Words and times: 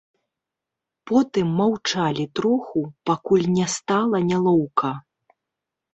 Потым 1.11 1.47
маўчалі 1.59 2.25
троху, 2.39 2.79
пакуль 3.11 3.45
не 3.59 3.67
стала 3.77 4.17
нялоўка. 4.31 4.89